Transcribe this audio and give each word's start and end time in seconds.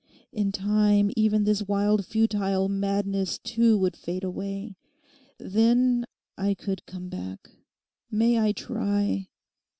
In 0.33 0.51
time 0.51 1.11
even 1.15 1.43
this 1.43 1.61
wild 1.67 2.07
futile 2.07 2.67
madness 2.67 3.37
too 3.37 3.77
would 3.77 3.95
fade 3.95 4.23
away. 4.23 4.75
Then 5.37 6.07
I 6.35 6.55
could 6.55 6.87
come 6.87 7.07
back. 7.07 7.51
May 8.09 8.39
I 8.39 8.51
try? 8.51 9.27